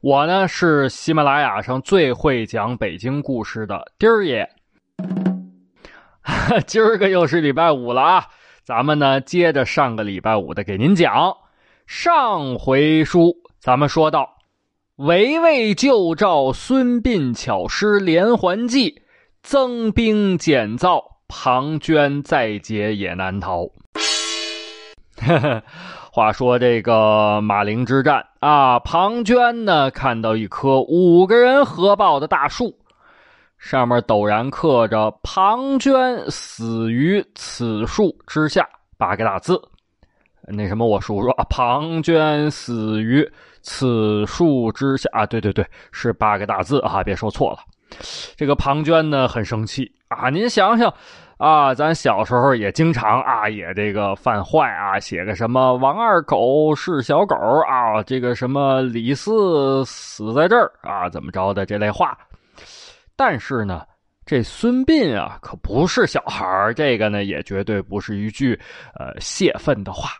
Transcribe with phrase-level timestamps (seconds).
[0.00, 4.48] 我呢是喜马拉雅上最会讲北京故事的丁儿爷。
[6.66, 8.24] 今儿个又是礼拜五了啊！
[8.62, 11.34] 咱们呢，接着上个礼拜五的给您讲。
[11.86, 14.38] 上回书咱们说到，
[14.96, 19.02] 围魏救赵，孙膑巧施连环计，
[19.42, 23.66] 增兵减灶，庞涓再劫也难逃。
[26.14, 32.72] 话说这个马陵之战啊，庞涓呢看到一棵五个人合抱的大树。
[33.58, 38.64] 上面陡然刻着“庞涓死于此树之下”
[38.96, 39.60] 八个大字。
[40.46, 43.28] 那什么，我数数啊，“庞涓死于
[43.60, 47.58] 此树之下”啊，对对对，是八个大字啊，别说错了。
[48.36, 50.30] 这个庞涓呢，很生气啊。
[50.30, 50.94] 您想想
[51.44, 57.36] 啊，咱小时候也经常啊，也这个犯坏啊，写个什么“王二狗是小狗”
[57.68, 62.16] 啊，这个什么“李四死在这儿”啊，怎么着的这类话。
[63.14, 63.82] 但是呢，
[64.24, 68.58] 这孙膑啊，可不是小孩这个呢，也绝对不是一句
[68.98, 70.12] 呃泄愤的话。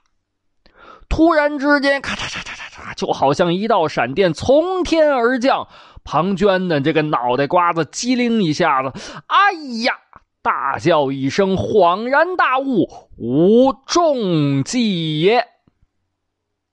[1.08, 5.66] 突然之间，咔嚓嚓嚓嚓嚓，就好像一道闪电从天而降。
[6.04, 8.92] 庞涓的，这个脑袋瓜子机灵一下子，
[9.26, 9.52] 哎
[9.84, 9.94] 呀，
[10.44, 15.42] 大叫一声，恍然大悟，吾中计也。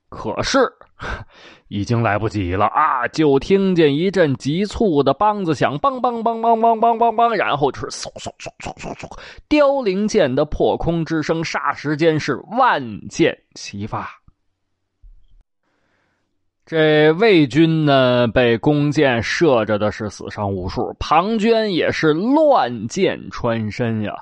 [0.10, 0.72] 可是。
[1.68, 3.08] 已经来不及了啊！
[3.08, 14.21] 就听见一阵急促的梆子响，梆梆梆梆梆梆梆梆，然后就是嗖嗖嗖嗖嗖嗖，凋零剑的破空之声，霎时间是万箭齐发。
[16.72, 24.14] 这魏军呢，被弓箭射着的是死伤无数，庞涓也是乱箭穿身呀！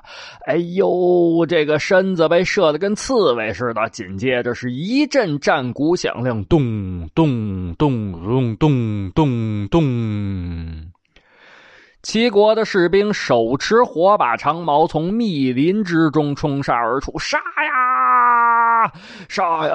[0.46, 3.88] 哎呦，这个身子被射的跟刺猬似的。
[3.90, 10.90] 紧接着是一阵战鼓响亮，咚咚咚咚咚咚咚。
[12.02, 17.42] 齐国的士兵手持火把长矛，从密林之中冲杀而出，杀呀，
[19.28, 19.74] 杀呀，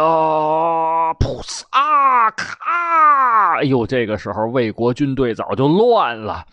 [1.20, 3.58] 噗呲啊，咔！
[3.58, 6.46] 哎呦，这个时候魏国军队早就乱了，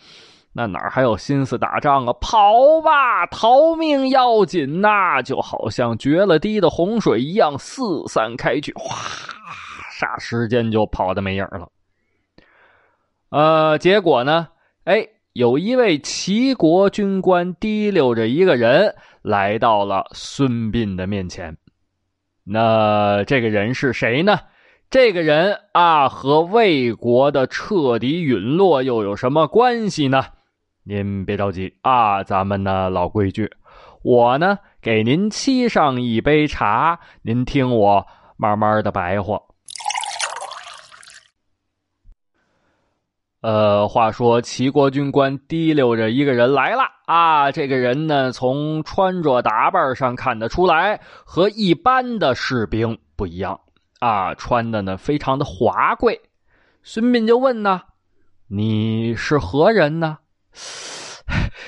[0.51, 2.13] 那哪还有心思打仗啊？
[2.19, 5.21] 跑吧，逃命要紧呐！
[5.21, 8.95] 就好像决了堤的洪水一样四散开去，哗，
[9.99, 11.69] 霎时间就跑的没影了。
[13.29, 14.47] 呃，结果呢？
[14.83, 15.07] 哎。
[15.33, 21.57] 有一位齐国军官提溜着一个人来到了孙膑的面前。
[22.43, 24.39] 那这个人是谁呢？
[24.89, 30.25] 这个人啊，和魏国的彻底陨落又有什么关系呢？
[30.83, 33.49] 您别着急啊，咱们呢老规矩，
[34.03, 38.05] 我呢给您沏上一杯茶，您听我
[38.37, 39.39] 慢慢的白话。
[43.43, 47.51] 呃，话说齐国军官提溜着一个人来了啊！
[47.51, 53.59] 这个人呢，从穿着打扮上看得出来，和一般的士兵不一样
[53.99, 56.17] 啊，穿的呢非常的华贵。
[56.83, 57.81] 孙膑就问呢
[58.47, 60.19] ：“你是何人呢？”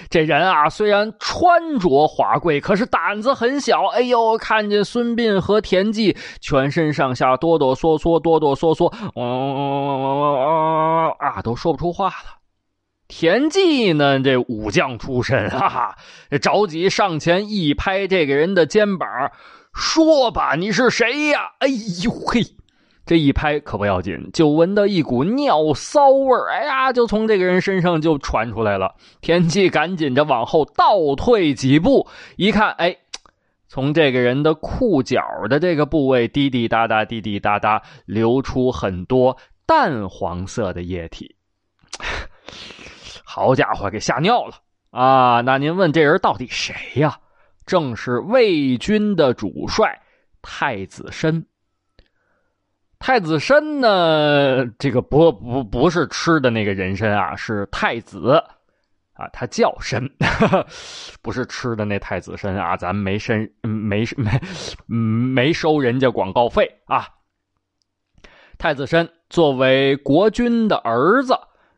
[0.09, 3.85] 这人啊，虽然穿着华贵，可是胆子很小。
[3.87, 12.39] 哎呦，看见孙膑和田忌全身上下哆哆嗦嗦，哆哆嗦嗦，嗯啊，都说不出话了。
[13.07, 15.95] 田忌呢，这武将出身啊，
[16.41, 19.07] 着急上前一拍这个人的肩膀，
[19.73, 21.51] 说吧，你是谁呀？
[21.59, 21.67] 哎
[22.03, 22.41] 呦嘿！
[23.05, 28.95] 这一拍可不要紧，就闻到一股尿骚味儿哎呀，就从这个人身上就传出来了。
[29.21, 32.97] 田忌赶紧着往后倒退几步，一看，哎，
[33.69, 39.37] 从这个人的裤脚的这个部位滴滴答答、滴滴答答流出很多
[39.67, 41.35] 淡黄色的液体。
[43.23, 44.53] 好家伙，给吓尿了
[44.89, 45.41] 啊！
[45.41, 47.19] 那您问这人到底谁呀？
[47.67, 50.01] 正是魏军的主帅
[50.41, 51.45] 太子申。
[53.05, 54.65] 太子参呢？
[54.79, 58.43] 这个不不不是吃的那个人参啊，是太子
[59.13, 60.09] 啊，他叫参，
[61.21, 62.75] 不是吃的那太子参啊。
[62.75, 64.41] 咱没申没没
[64.87, 67.07] 没收人家广告费啊。
[68.57, 71.37] 太子参作为国君的儿子，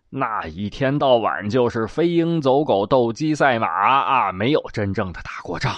[0.09, 5.73] 那一天到晚就是飞鹰走狗、斗鸡赛马啊，没有真正的打过仗。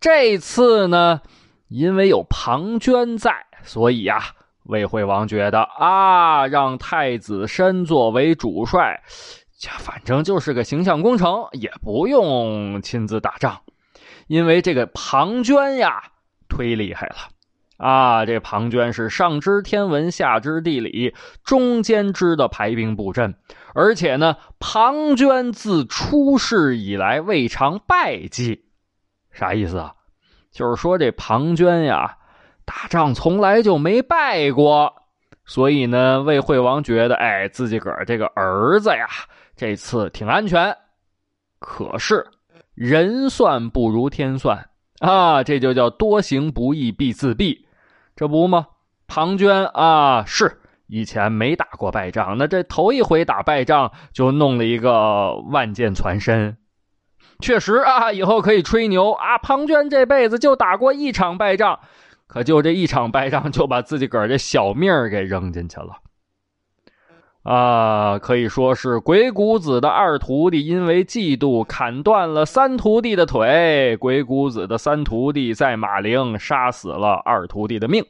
[0.00, 1.20] 这次呢，
[1.68, 4.20] 因为有庞涓在，所以呀，
[4.64, 9.02] 魏惠王觉得啊，让太子申作为主帅，
[9.58, 13.60] 这反正就是个形象工程，也不用亲自打仗。
[14.28, 16.02] 因为这个庞涓呀，
[16.48, 17.16] 忒厉害了。
[17.78, 23.34] 啊，这庞涓是上知天文，下知地理，中间知的排兵布阵，
[23.74, 28.64] 而且呢，庞涓自出世以来未尝败绩，
[29.32, 29.94] 啥意思啊？
[30.52, 32.18] 就是说这庞涓呀，
[32.64, 34.92] 打仗从来就没败过，
[35.44, 39.06] 所以呢，魏惠王觉得，哎，自己个儿这个儿子呀，
[39.56, 40.76] 这次挺安全。
[41.58, 42.26] 可是
[42.74, 44.68] 人算不如天算
[45.00, 47.58] 啊，这就叫多行不义必自毙。
[48.14, 48.66] 这不吗？
[49.06, 56.56] 庞涓啊，是以前没打过败仗，那这头一回打败仗就弄了一个万箭穿身，
[57.40, 59.38] 确实啊，以后可以吹牛啊。
[59.38, 61.80] 庞涓这辈子就打过一场败仗，
[62.32, 65.98] 可就这一场败仗就把自己个儿这小命儿给扔进去了
[67.42, 68.18] 啊！
[68.18, 78.02] 可以说是鬼谷子的二徒弟因为嫉妒砍断了三徒弟的腿，鬼谷子的三徒弟在马陵杀死了二徒弟的命。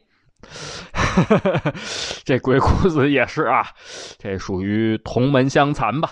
[2.23, 3.67] 这鬼谷子也是啊，
[4.17, 6.11] 这属于同门相残吧。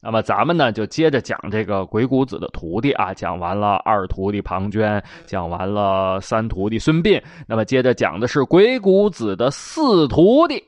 [0.00, 3.12] 那么咱们呢，就接着讲这个鬼谷子的徒弟啊。
[3.12, 10.62] 讲完了二徒弟庞涓，讲完了三徒弟孙膑，那么接着讲的是鬼谷子的四徒弟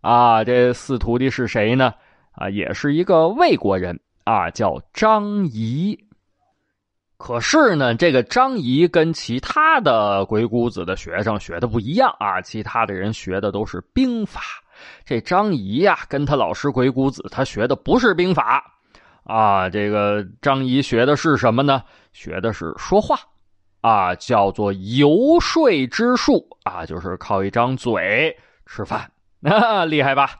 [0.00, 0.42] 啊。
[0.42, 1.92] 这四徒弟是谁呢？
[2.32, 5.98] 啊，也是一个魏国人啊，叫张仪。
[7.18, 12.40] 可是呢，这个张仪跟其他的鬼谷子的学生学的不一样啊。
[12.40, 14.40] 其他的人学的都是兵法，
[15.04, 18.62] 这张仪呀，跟他老师鬼谷子，他学的不是兵法
[19.24, 19.68] 啊。
[19.68, 21.82] 这个张仪学的是什么呢？
[22.12, 23.16] 学的是说话
[23.80, 28.36] 啊，叫做游说之术啊，就是靠一张嘴
[28.66, 29.10] 吃饭，
[29.88, 30.30] 厉害吧？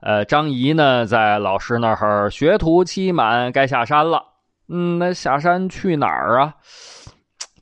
[0.00, 4.22] 呃，张仪呢，在老师那儿学徒期满，该下山了。
[4.68, 6.54] 嗯，那下山去哪儿啊？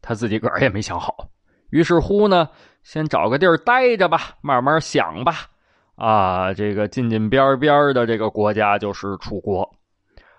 [0.03, 1.29] 他自己个儿也没想好。
[1.71, 2.49] 于是乎呢，
[2.83, 5.47] 先找个地儿待着吧，慢慢想吧。
[5.97, 9.75] 啊，这个近近边边的这个国家就是楚国。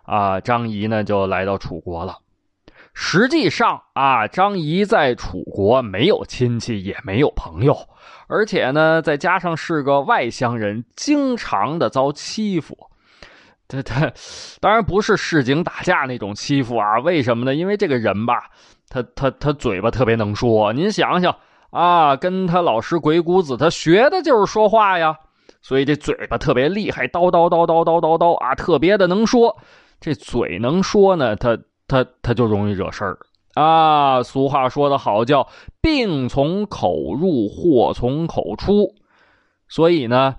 [0.03, 2.17] 啊，张仪呢就来到楚国了。
[2.93, 7.75] 实际上啊，张仪在楚国没有亲戚，也没有朋友，
[8.27, 12.77] 而且呢，再加上是个外乡人，经常的遭欺负。
[13.67, 14.13] 他他
[14.61, 16.99] 当然不是市井打架那种欺负啊？
[16.99, 17.55] 为什么呢？
[17.55, 18.43] 因为这个人吧，
[18.87, 20.71] 他他他嘴巴特别能说。
[20.71, 21.35] 您想想
[21.71, 25.17] 啊，跟他老师鬼谷子，他学的就是说话呀，
[25.65, 29.57] 所以这嘴巴特别厉害，叨叨叨叨叨叨叨啊，特别的能说。
[29.99, 31.57] 这嘴能说呢，他
[31.87, 33.17] 他他就容易惹事儿
[33.55, 34.21] 啊。
[34.21, 35.47] 俗话说得好，叫
[35.81, 38.93] 病从口入，祸从口出。
[39.67, 40.35] 所以呢。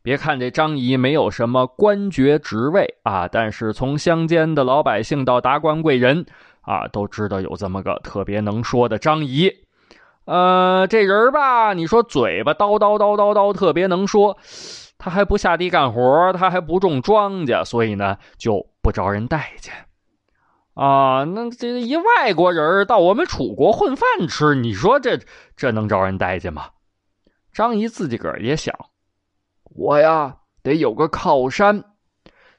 [0.00, 6.24] 别看这张仪没有什么官爵职位啊，但是从乡间的老百姓到达官贵人
[6.62, 9.50] 啊，都知道有这么个特别能说的张仪。
[10.28, 14.36] 呃，这人吧，你说嘴巴叨叨叨叨叨，特别能说，
[14.98, 19.72] 他还不下地干活，他还不种庄稼，所以呢就不招人待见
[20.74, 21.24] 啊。
[21.24, 25.18] 那这一外国人到我们楚国混饭吃，你说这
[25.56, 26.66] 这能招人待见吗？
[27.50, 28.74] 张仪自己个儿也想。
[29.74, 31.82] 我呀，得有个靠山，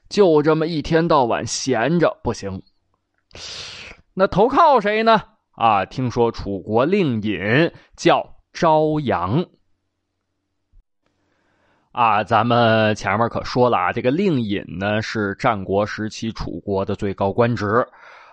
[0.08, 2.62] 就这么一天到晚闲着不行。
[4.14, 5.22] 那投靠谁呢？
[5.60, 9.44] 啊，听说楚国令尹叫朝阳。
[11.92, 17.86] 啊，咱们前面可说了啊，这个令尹呢是战国时期楚国的最高官职。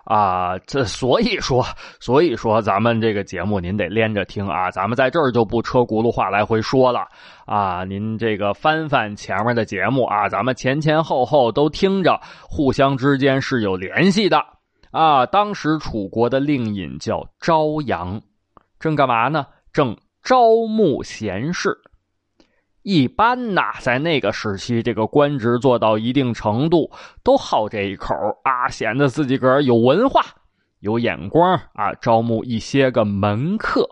[0.06, 1.66] 啊，这所以说，
[2.00, 7.06] 所以说，咱们这个节目您得连着听啊，咱们在这儿就不车轱辘话来回说了
[7.46, 12.18] 啊，您这个翻翻前面的节目啊，咱们前前后后都听着，
[12.48, 14.42] 互相之间是有联系的
[14.98, 15.26] 啊。
[15.26, 18.22] 当时楚国的令尹叫朝阳，
[18.80, 19.46] 正干嘛呢？
[19.72, 21.78] 正招募贤士。
[22.82, 26.90] 一般呐，在那个时期，这个官职做到一定程度，
[27.22, 30.22] 都好这一口啊，显得自己个儿有文化、
[30.80, 33.90] 有眼光啊，招募一些个门客。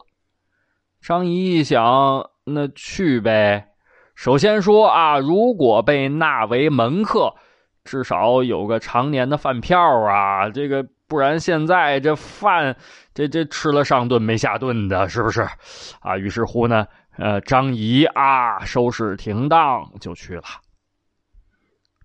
[1.02, 1.84] 张仪一想，
[2.46, 3.68] 那去呗。
[4.16, 7.36] 首先说啊，如果被纳为门客，
[7.84, 12.76] 至少有个常年的饭票啊，这个不然现在这饭，
[13.14, 15.42] 这这吃了上顿没下顿的，是不是？
[16.00, 16.88] 啊，于是乎呢。
[17.18, 20.44] 呃，张仪啊，收拾停当就去了。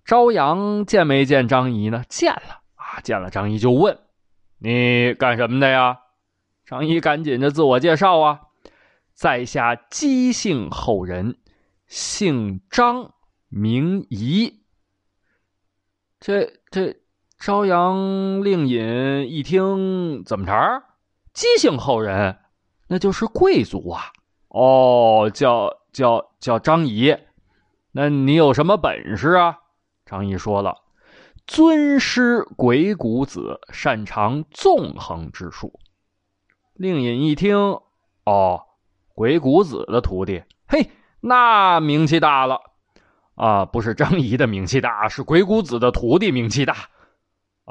[0.05, 2.01] 朝阳见没见张仪呢？
[2.07, 3.99] 见了啊，见了张仪就问
[4.57, 5.97] ：“你干什么的呀？”
[6.65, 8.39] 张仪赶紧的自我介绍啊
[9.13, 11.35] ：“在下姬姓后人，
[11.87, 13.13] 姓张，
[13.49, 14.63] 名仪。”
[16.21, 17.00] 这这，
[17.41, 20.83] 朝阳令尹一听，怎么着？
[21.33, 22.37] 姬姓后人，
[22.87, 24.11] 那就是贵族啊！
[24.49, 27.17] 哦，叫叫叫张仪，
[27.93, 29.57] 那你有什么本事啊？
[30.05, 30.83] 张仪说了
[31.47, 35.79] ：“尊师鬼谷子，擅长纵横之术。”
[36.77, 37.57] 令尹一听，
[38.23, 38.61] 哦，
[39.15, 42.61] 鬼谷子的徒弟，嘿，那名气大了。
[43.33, 46.90] 啊，不是张仪的名气大，是鬼谷子的徒弟名气大。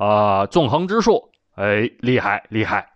[0.01, 2.89] 啊，纵横之术，哎，厉害厉害。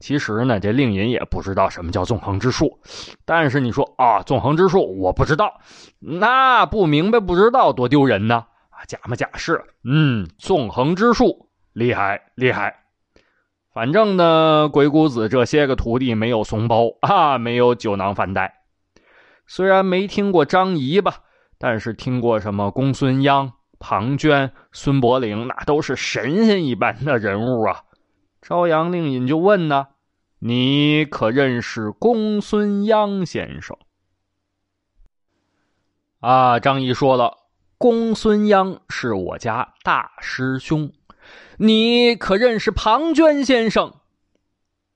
[0.00, 2.80] 其实呢，这令尹也不知道什么叫纵横之术，
[3.26, 5.60] 但是你说啊，纵横之术我不知道，
[5.98, 8.46] 那不明白不知道多丢人呢。
[8.70, 12.84] 啊，假模假式，嗯，纵横之术厉害厉害。
[13.74, 18.62] 反正呢，鬼谷子这些个徒弟没有怂包啊，没有酒囊饭袋。
[19.46, 21.16] 虽然没听过张仪吧。
[21.58, 23.52] 但是听过什么公孙鞅、
[23.84, 27.82] 庞涓、孙伯龄，那都是神仙一般的人物啊！
[28.40, 29.88] 朝阳令尹就问呢
[30.38, 33.76] ：“你可认识公孙鞅先生？”
[36.22, 37.38] 啊，张仪说了
[37.76, 40.92] ：“公孙鞅是我家大师兄。”
[41.58, 43.94] 你可认识庞涓先生？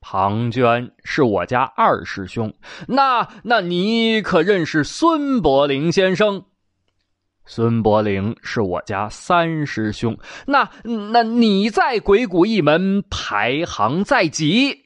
[0.00, 2.55] 庞涓是我家二师兄。
[2.87, 6.45] 那那你可认识孙伯龄先生？
[7.47, 10.69] 孙伯龄是我家三师兄，那
[11.12, 14.76] 那你在鬼谷一门排行在几？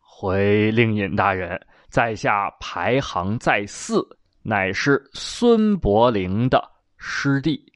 [0.00, 4.04] 回令尹大人，在下排行在四，
[4.42, 6.62] 乃是孙伯龄的
[6.96, 7.72] 师弟。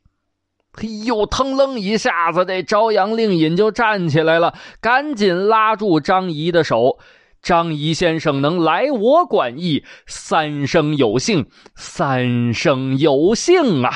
[0.73, 6.99] 嘿呦，腾楞一下子，这朝阳令尹就站起来了，赶紧拉住张仪的手。
[7.41, 13.91] 张仪先生能来我馆驿，三生有幸，三生有幸啊！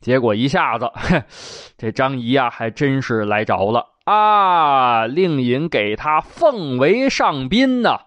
[0.00, 0.90] 结果一下子，
[1.76, 5.06] 这张仪啊，还真是来着了啊！
[5.06, 7.98] 令尹给他奉为上宾呢。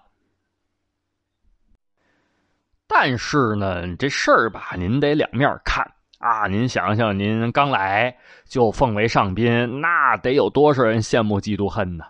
[2.88, 5.84] 但是呢，这事儿吧，您得两面看
[6.20, 6.48] 啊！
[6.48, 12.06] 您想想，您刚来就奉为上宾，那得有多少人羡慕、嫉妒、恨呢？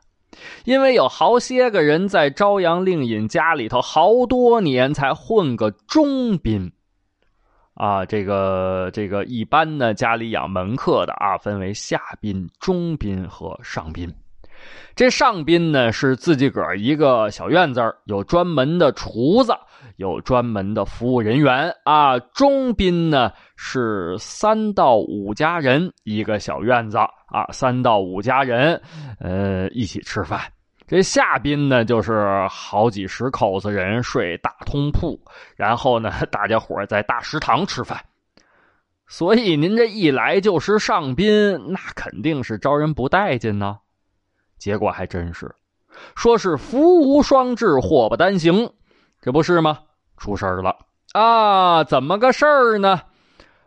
[0.66, 6.72] 因为有好些个人在朝阳令尹家里头好多年才混个中宾，
[7.76, 14.14] 啊，这个这个一般呢家里养门客的啊，分为下宾、中宾和上宾。
[14.96, 19.54] 这上宾呢是自己个儿一个小院子有专门的厨子，
[19.98, 22.20] 有专门的服务人员啊。
[22.20, 28.82] 中宾呢是三到五家人一个小院子啊，三到五家人，
[29.20, 30.40] 呃，一起吃饭。
[30.86, 35.20] 这下宾呢就是好几十口子人睡大通铺，
[35.56, 38.00] 然后呢大家伙在大食堂吃饭。
[39.08, 43.78] 所以您这一来就是上宾，那肯定是招人不待见呢。
[44.58, 45.54] 结果还真是，
[46.16, 48.72] 说是福无双至，祸不单行，
[49.24, 49.80] 这不是吗？
[50.18, 50.76] 出事儿了
[51.14, 51.82] 啊！
[51.86, 53.00] 怎么个事儿呢？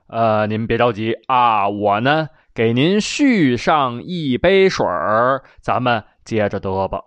[0.07, 7.01] 呃，您别着急啊，我呢给您续上一杯水儿，咱们接着嘚吧。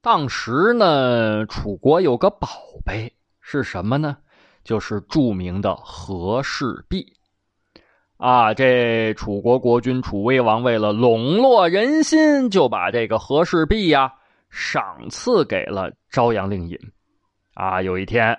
[0.00, 2.48] 当时呢，楚国有个宝
[2.84, 4.16] 贝是什么呢？
[4.64, 7.06] 就是著名的和氏璧。
[8.16, 14.12] 啊，这楚国国君楚威王为了笼络人心，就把这个和氏璧呀
[14.50, 16.76] 赏赐给了朝阳令尹。
[17.54, 18.38] 啊，有一天，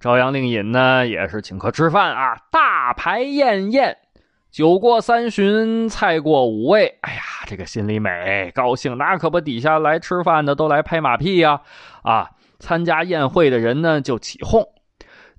[0.00, 3.96] 朝阳令尹呢也是请客吃饭啊，大排宴宴，
[4.50, 6.98] 酒过三巡，菜过五味。
[7.02, 11.60] 哎呀，这个心里美，高兴，那可不，底下来吃饭的都来拍马屁呀！
[12.02, 14.66] 啊，参加宴会的人呢就起哄。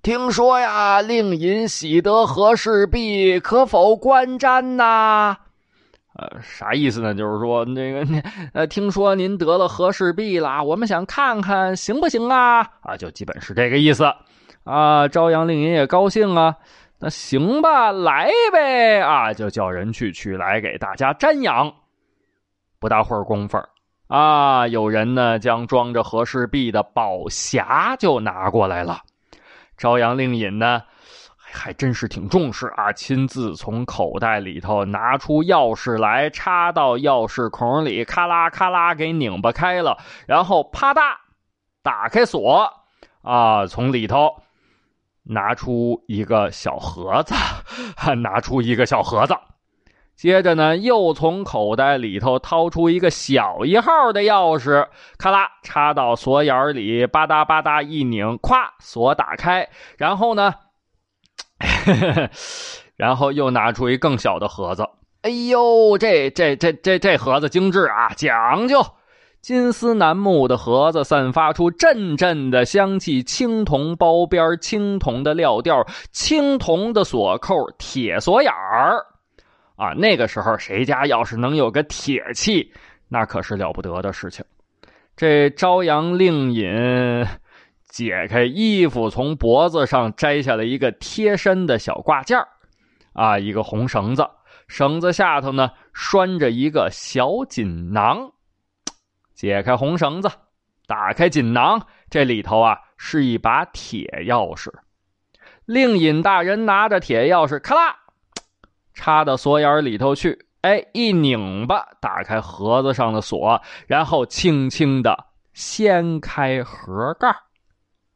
[0.02, 5.38] 听说呀，令尹喜得和氏璧，可否观瞻呐？
[6.20, 7.16] 呃，啥意思呢？
[7.16, 8.06] 就是说，那个，
[8.54, 12.60] 呃，听说您得了和氏璧了，我们想看看行不行啊？
[12.82, 14.04] 啊，就基本是这个意思。
[14.66, 16.58] 啊，朝阳令尹也高兴啊，
[17.00, 19.00] 那行吧，来呗！
[19.00, 21.74] 啊，就叫人去取来给大家瞻仰。
[22.80, 23.58] 不大会儿功夫
[24.08, 29.00] 啊，有人呢将装着和氏璧的宝匣就拿过来了。
[29.78, 30.82] 朝阳令尹呢，
[31.52, 32.92] 还真是挺重视啊！
[32.94, 41.02] 亲自从口袋里头拿出钥匙来，插到钥匙孔里，咔啦咔啦给拧巴开了，然后啪嗒
[41.82, 42.72] 打开锁，
[43.22, 44.44] 啊，从里头
[45.24, 47.34] 拿出一个小盒子，
[48.22, 49.36] 拿出一个小盒子，
[50.16, 54.88] 接着呢，又从口袋里头掏出一个小一号的钥匙，
[55.18, 60.54] 咔啦插到锁眼里，吧嗒吧嗒一拧，咵锁打开，然后呢。
[62.96, 64.84] 然后又拿出一更小的盒子，
[65.22, 68.82] 哎呦，这这这这这盒子精致啊，讲究，
[69.42, 79.06] 金丝楠木的盒子散发出阵阵的香气，青铜包边，青铜的料调，青铜的锁扣，铁锁眼儿，
[79.76, 82.72] 啊，那个时候谁家要是能有个铁器，
[83.08, 84.44] 那可是了不得的事情。
[85.16, 87.26] 这朝阳令尹。
[87.90, 92.40] 解开衣服，从脖子上摘下了一个贴身的小挂件
[93.14, 94.30] 啊，一个红绳子，
[94.68, 98.32] 绳子下头呢拴着一个小锦囊。
[99.34, 100.30] 解开红绳子，
[100.86, 104.72] 打开锦囊，这里头啊是一把铁钥匙。
[105.66, 107.96] 令尹大人拿着铁钥匙，咔啦，
[108.94, 117.36] 插到锁眼里头去，哎，一拧巴，打开盒子上的锁，然后轻轻的掀开盒盖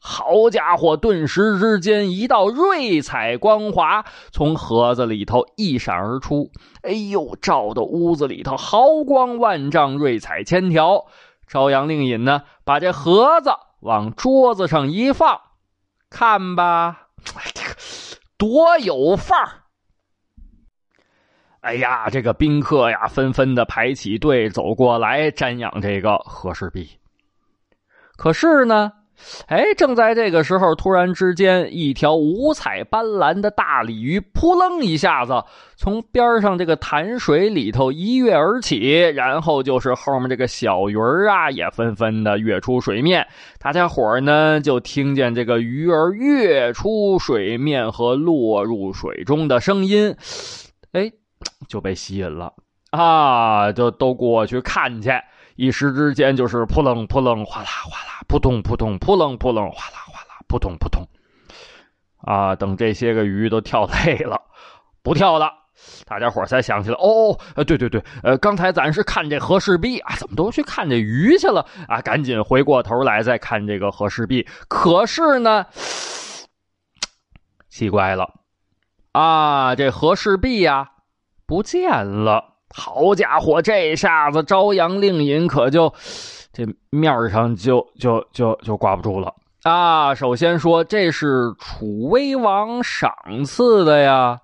[0.05, 0.97] 好家伙！
[0.97, 6.51] 顿时之间，一道瑞彩光华从盒子里头一闪而出。
[6.81, 11.05] 哎呦，照的屋子里头毫光万丈，瑞彩千条。
[11.47, 15.39] 朝阳令尹呢，把这盒子往桌子上一放，
[16.09, 17.07] 看吧，
[18.37, 19.49] 多有范儿！
[21.61, 26.99] 哎呀，这个宾客呀，纷纷的排起队走过来瞻仰这个和氏璧。
[28.17, 28.91] 可是呢？
[29.47, 35.43] 哎，正在这个时候，突然之间，一条五彩斑斓的大鲤鱼扑棱一下子
[35.75, 43.25] 从边上这个潭水里头一跃而起，然后就是后面这个小鱼儿啊，也纷纷的跃出水面。
[43.59, 50.15] 大家伙呢，就听见这个鱼儿跃出水面和落入水中的声音，
[50.91, 51.11] 哎，
[51.67, 52.53] 就被吸引了
[52.91, 55.09] 啊，就都过去看去。
[55.55, 61.07] 一时之间，就是扑棱扑棱，哗啦哗啦，扑通扑通，扑棱扑棱，哗啦哗啦，扑通扑通。
[62.17, 64.41] 啊，等这些个鱼都跳累了，
[65.01, 65.51] 不跳了，
[66.05, 67.37] 大家伙才想起来，哦，
[67.67, 71.99] 对对对，呃，刚才咱是看这和氏璧啊，怎么都去看这鱼去了啊？
[72.01, 74.47] 赶紧回过头来再看这个和氏璧。
[74.69, 75.65] 可是呢，
[77.67, 78.33] 奇怪了，
[79.11, 80.91] 啊，这和氏璧呀，
[81.45, 82.52] 不见了。
[82.73, 85.93] 好家伙，这下子朝阳令尹可就
[86.51, 90.15] 这面上就就就就挂不住了啊！
[90.15, 93.13] 首先说这是楚威王赏
[93.45, 94.39] 赐的呀，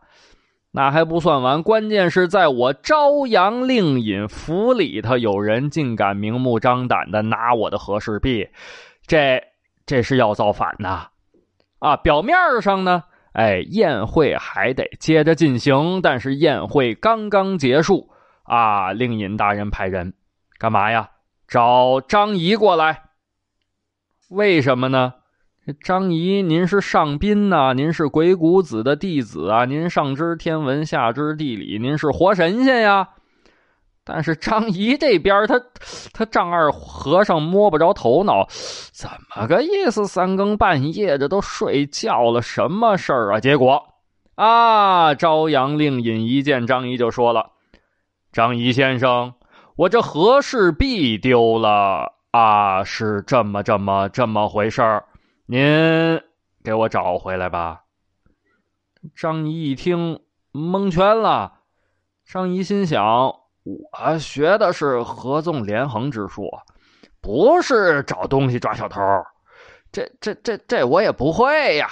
[0.71, 8.47] 那还不算完，关键是在我朝阳令尹府里头，有人竟敢明目张胆的拿我的和氏璧，
[9.07, 9.41] 这
[9.87, 11.07] 这是要造反呐！
[11.79, 18.07] 啊，表面上呢，哎，宴会还得接着进行，但是宴会刚刚结束。
[18.49, 18.93] 啊！
[18.93, 20.13] 令尹大人派人
[20.57, 21.11] 干嘛呀？
[21.47, 23.03] 找张仪过来。
[24.29, 25.13] 为什么呢？
[25.83, 33.09] 张仪，您是上宾呐，您是鬼谷子的弟子啊，您上知天文，下知地理，您是活神仙呀。
[34.03, 35.61] 但是张仪这边，他
[36.11, 38.47] 他丈二和尚摸不着头脑，
[38.91, 40.07] 怎么个意思？
[40.07, 43.39] 三更半夜的都睡觉了，什么事儿啊？
[43.39, 43.93] 结果
[44.33, 47.51] 啊，朝阳令尹一见张仪就说了。
[48.31, 49.33] 张仪先生，
[49.75, 55.05] 我这和氏璧丢了啊，是这么这么这么回事儿，
[55.47, 56.21] 您
[56.63, 57.85] 给我找回来吧。
[59.15, 60.19] 张仪一听
[60.51, 61.53] 蒙圈了，
[62.23, 66.51] 张仪心想：我学的是合纵连横之术，
[67.21, 69.01] 不是找东西抓小偷，
[69.91, 71.87] 这这这这我也不会呀。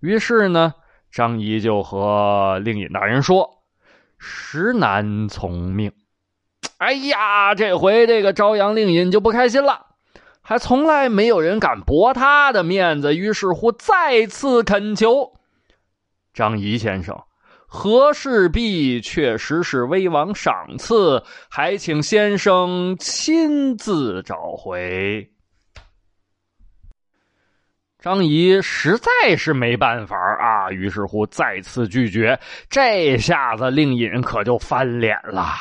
[0.00, 0.74] 于是呢，
[1.10, 3.61] 张仪就和令尹大人说。
[4.24, 5.90] 实难从命，
[6.78, 9.86] 哎呀，这回这个朝阳令尹就不开心了，
[10.40, 15.32] 还从来没有人敢驳他的面子，于是乎再次恳求
[16.32, 17.20] 张仪先生，
[17.66, 25.28] 和氏璧确实是威王赏赐，还请先生亲自找回。
[28.02, 32.36] 张仪实在是没办法啊，于是乎再次拒绝。
[32.68, 35.52] 这下子令尹可就翻脸了。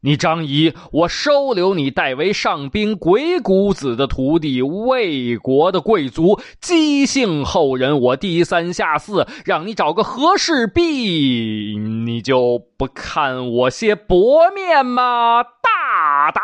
[0.00, 15.42] 你张仪，我收留你代为上宾，鬼谷子的徒弟，魏国的贵族，姬姓后人，我低三下四，让你找个和氏璧，你就不看我些薄面吗？
[15.42, 16.42] 大胆！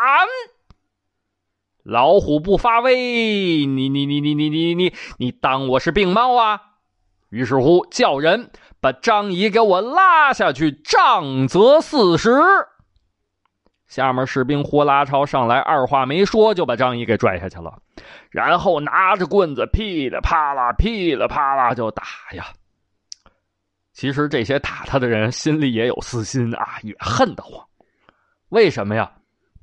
[1.87, 6.59] 老虎不发威，你你你你你你你你当我是病猫啊？
[7.29, 12.29] 于是乎，叫人把张仪给我拉下去，杖责四十。
[13.87, 17.79] 下面士兵呼啦朝上来，二话没说就把张仪给拽下去了，
[18.31, 22.47] 然后拿着棍子噼里啪啦、噼里啪啦就打呀。
[23.93, 27.65] 其实这些打他的人心里也有私心啊，也恨得慌。
[28.49, 29.09] 为什么呀？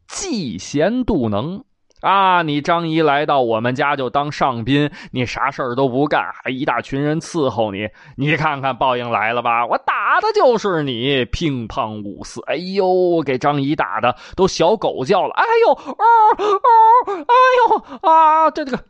[0.08, 1.62] 嫉贤妒能。
[2.04, 2.42] 啊！
[2.42, 9.64] 你张仪来到我们家就当上宾，你啥事儿都不干，还一大群人伺候你，你看看报应来了吧！
[9.66, 16.04] 我打的就是你，乒乓五四，哎呦，给张仪打的都小狗叫了，哎呦，哦
[16.36, 18.50] 哦，哎呦啊！
[18.50, 18.84] 这这个，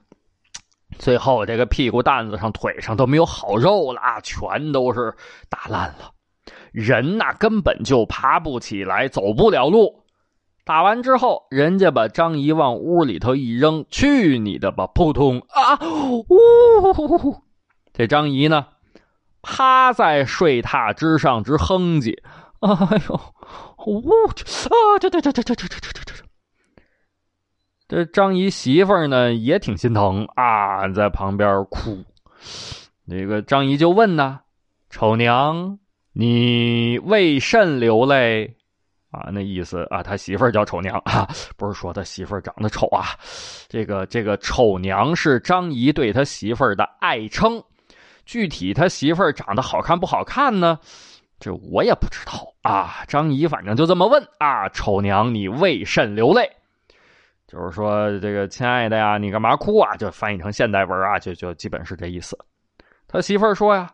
[0.98, 5.14] 最后这个屁股蛋子上、腿上都没有好肉了啊，全都是
[5.48, 6.10] 打烂了，
[6.72, 10.03] 人呐根本就爬不起来，走不了路。
[10.64, 14.86] 打完之后，人家把张仪往屋里头一扔，去你的吧！
[14.86, 15.78] 扑通啊！
[15.82, 17.36] 呜！
[17.92, 18.66] 这张仪呢，
[19.42, 22.18] 趴在睡榻之上直哼唧。
[22.60, 22.70] 哎
[23.08, 23.20] 呦！
[23.86, 24.00] 呜！
[24.26, 24.98] 啊！
[24.98, 26.14] 这这这这这这这这这这！
[27.86, 32.02] 这张仪媳妇儿呢也挺心疼啊，在旁边哭。
[33.04, 34.40] 那个张仪就问呢
[34.88, 35.78] ：“丑娘，
[36.14, 38.56] 你为甚流泪？”
[39.14, 43.06] 啊，那意思啊，他媳妇儿叫丑娘啊，不是说他媳妇儿长得丑啊。
[43.68, 47.62] 这个这个丑娘是张仪对他媳妇儿的爱称，
[48.26, 50.78] 具体他媳妇儿长得好看不好看呢？
[51.38, 53.04] 这我也不知道啊。
[53.06, 56.50] 张仪反正就这么问啊，丑娘你为甚流泪？
[57.46, 59.96] 就是说这个亲爱的呀，你干嘛哭啊？
[59.96, 62.36] 就翻译成现代文啊，就就基本是这意思。
[63.06, 63.90] 他媳妇儿说呀。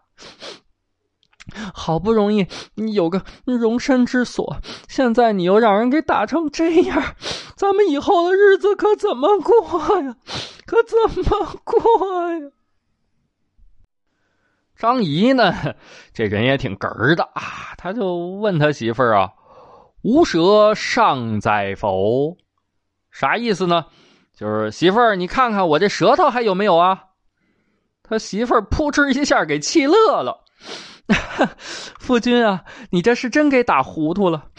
[1.74, 4.58] 好不容易你有个容身之所，
[4.88, 7.14] 现在你又让人给打成这样，
[7.56, 10.16] 咱们以后的日子可怎么过呀？
[10.66, 12.50] 可怎么过呀？
[14.76, 15.52] 张仪呢，
[16.14, 19.30] 这人也挺哏儿的啊，他就问他媳妇儿啊
[20.02, 22.36] ：“无蛇尚在否？”
[23.12, 23.86] 啥意思呢？
[24.32, 27.04] 就是媳妇儿，你看看我这舌头还有没有啊？
[28.02, 30.44] 他媳妇儿扑哧一下给气乐了。
[31.98, 34.50] 夫君啊，你这是真给打糊涂了。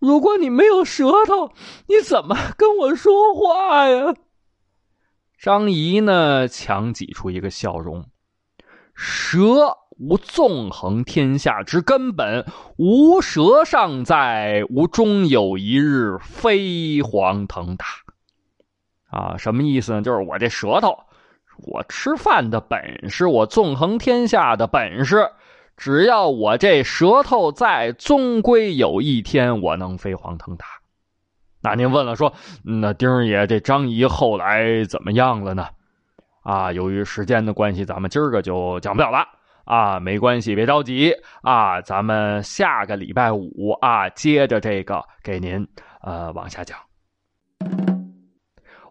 [0.00, 1.52] 如果你没有舌头，
[1.86, 4.14] 你怎么跟我说话呀？
[5.38, 8.06] 张仪呢，强挤出一个笑容
[8.94, 12.44] ：“蛇无纵横天下之根本，
[12.76, 17.86] 无蛇尚在，无终有一日飞黄腾达。”
[19.10, 20.02] 啊，什么意思呢？
[20.02, 20.96] 就是我这舌头，
[21.58, 25.30] 我吃饭的本事，我纵横天下的本事。
[25.76, 30.66] 只要我这舌头在，终归有一天我能飞黄腾达。
[31.62, 32.32] 那您问了，说
[32.64, 35.66] 那丁爷这张仪后来怎么样了呢？
[36.42, 39.24] 啊，由于时间的关系，咱们今儿个就讲不了了
[39.64, 40.00] 啊。
[40.00, 45.66] 没关系，别着急啊，咱们下个礼拜五啊，接着这个给您
[46.02, 46.76] 呃往下讲。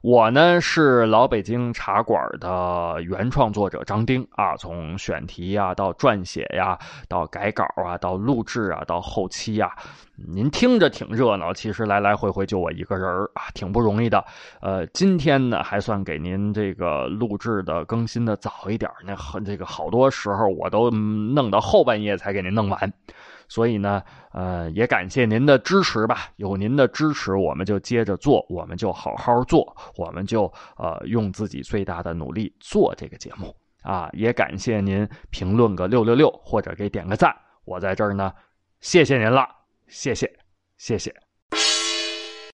[0.02, 6.76] 我呢是老北京茶馆的原创作者张丁啊，从选题呀到撰写呀，
[7.08, 9.72] 到改稿啊，到录制啊，到后期呀，
[10.16, 14.26] 您听着挺热闹，其实来来回回就我一个人啊，挺不容易的。
[14.60, 22.92] 呃，今天呢还算给您这个录制的更新的早一点，那很这个好多时候我都弄到后半夜才给您弄完。
[23.52, 26.30] 所以呢，呃，也感谢您的支持吧。
[26.38, 30.46] 有您的支持，我们就接着做，我们就好好做，我们就
[30.78, 34.10] 呃用自己最大的努力做这个节目啊。
[34.14, 37.36] 也感谢您评论个六六六，或者给点个赞，
[37.66, 38.32] 我在这儿呢，
[38.80, 39.46] 谢谢您了，
[39.90, 40.32] 谢谢，
[40.78, 41.21] 谢谢。